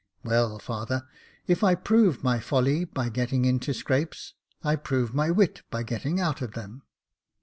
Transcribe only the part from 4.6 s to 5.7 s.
I prove my wit